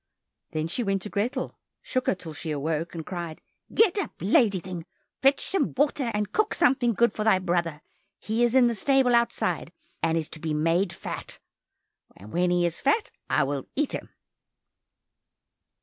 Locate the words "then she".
0.49-0.81